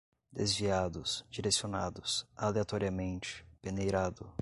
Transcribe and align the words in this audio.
desviados, 0.31 1.23
direcionados, 1.29 2.25
aleatoriamente, 2.35 3.45
peneirado 3.61 4.33